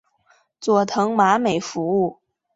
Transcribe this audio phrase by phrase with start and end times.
[0.59, 2.17] 佐藤麻美服务。